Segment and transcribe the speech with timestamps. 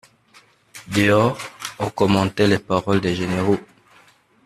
[0.87, 1.37] Dehors,
[1.77, 3.59] on commentait les paroles des généraux.